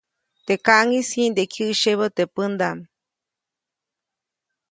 Teʼ 0.45 0.61
kaʼŋis 0.65 1.07
jiʼnde 1.13 1.43
kyäʼsyebä 1.53 2.07
teʼ 2.17 2.31
pändaʼm. 2.35 2.79